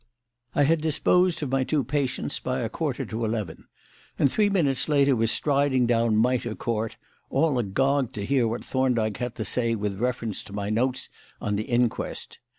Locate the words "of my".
1.43-1.63